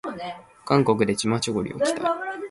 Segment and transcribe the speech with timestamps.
[0.65, 2.01] 韓国でチマチョゴリを着たい